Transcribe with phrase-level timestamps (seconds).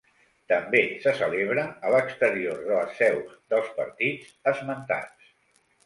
[0.51, 5.35] També se celebra a l'exterior de les seus dels partits esmentats.